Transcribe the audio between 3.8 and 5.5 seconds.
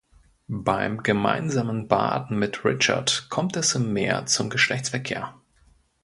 Meer zum Geschlechtsverkehr.